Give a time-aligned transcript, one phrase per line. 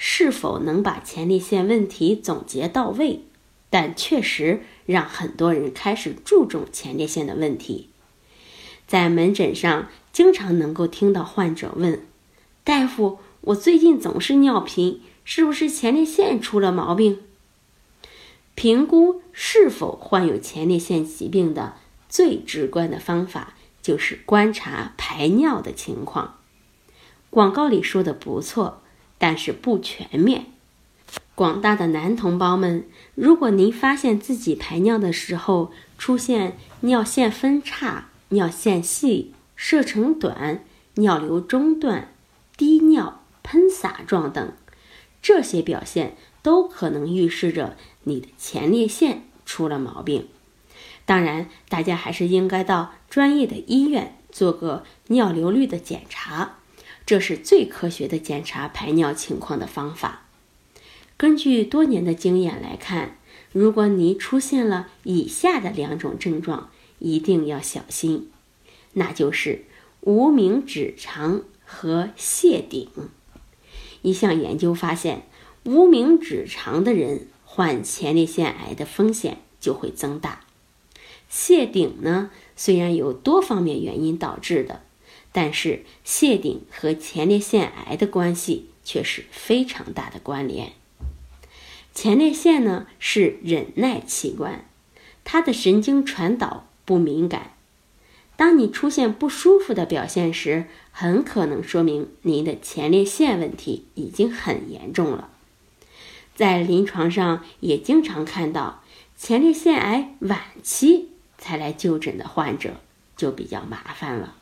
[0.00, 3.24] 是否能把前列腺问题总结到位？
[3.68, 7.90] 但确实让很多人开始注重前列腺的问题。
[8.86, 12.06] 在门诊上，经常能够听到患者问
[12.64, 17.18] ：“大夫，我最近总是尿频，是不是前列腺出了毛病？”
[18.54, 21.74] 评估是否患有前列腺疾病的
[22.08, 26.38] 最直观的方法，就是观察排尿的情况。
[27.28, 28.80] 广告里说的不错。
[29.18, 30.46] 但是不全面。
[31.34, 42.12] 广大的男同胞们，如果您发现自己排尿的时候出现尿线分叉、尿线细、射程短、尿流中断、
[42.56, 44.52] 滴尿、喷洒状等，
[45.22, 50.26] 这些表现都可能预示着你的前列腺出了毛病。
[51.04, 56.56] 当然，大家还是应该到专业的医院做个尿流率的检查。
[57.08, 60.26] 这是最科学的检查排尿情况的方法。
[61.16, 63.16] 根据多年的经验来看，
[63.50, 68.28] 如果你出现了以下的两种症状，一定要小心，
[68.92, 69.64] 那就是
[70.02, 72.90] 无名指长和泻顶。
[74.02, 75.22] 一项研究发现，
[75.64, 80.40] 无名指长的人患前列腺癌的风险就会增大。
[81.32, 84.82] 泻顶呢，虽然有多方面原因导致的。
[85.40, 90.72] 但是谢顶和前列腺癌的关系却是非常大的关联。
[91.94, 94.64] 前列腺呢是忍耐器官，
[95.22, 97.52] 它的神经传导不敏感。
[98.34, 105.30] 当你出现不舒服的表现时，很可能说明您的前列腺问题已经很严重了。
[106.34, 108.82] 在临床上也经常看到
[109.16, 112.80] 前列腺癌晚期才来就诊的患者，
[113.16, 114.34] 就比较麻烦了。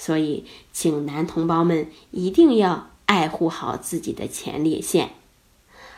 [0.00, 5.10] 所以，请男同胞们一定要爱护好自己的前列腺。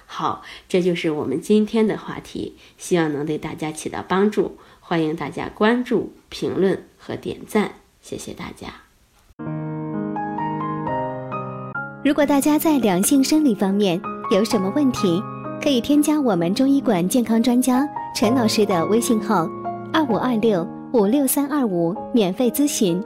[0.06, 4.58] 好，这就是我们今天的话题，希望能对大家起到帮助。
[4.80, 8.74] 欢迎大家关注、评论和点赞，谢谢大家。
[12.04, 14.02] 如果大家在两性生理方面
[14.32, 15.22] 有什么问题，
[15.62, 19.48] 可以添加我们中医馆健康专家陈老师的微信号：
[19.92, 23.00] 二五二六五六三二五，免费咨询。